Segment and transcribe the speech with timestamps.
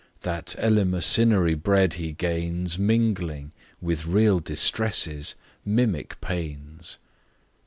[0.21, 6.97] That eleemosynary bread he gains Mingling, with real distresses, mimic pains.